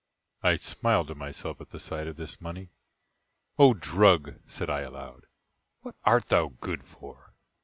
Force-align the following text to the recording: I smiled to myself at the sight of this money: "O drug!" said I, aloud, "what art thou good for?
I 0.41 0.55
smiled 0.55 1.09
to 1.09 1.13
myself 1.13 1.61
at 1.61 1.69
the 1.69 1.77
sight 1.77 2.07
of 2.07 2.15
this 2.15 2.41
money: 2.41 2.71
"O 3.59 3.75
drug!" 3.75 4.41
said 4.47 4.67
I, 4.67 4.79
aloud, 4.79 5.27
"what 5.81 5.93
art 6.03 6.25
thou 6.29 6.47
good 6.59 6.83
for? 6.83 7.35